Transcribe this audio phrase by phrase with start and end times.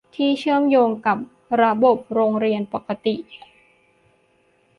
[0.15, 1.17] ที่เชื่อมโยงกับ
[1.61, 3.15] ระบบโรงเรียนปกติ